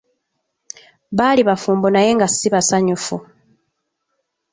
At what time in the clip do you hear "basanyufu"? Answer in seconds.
2.53-3.15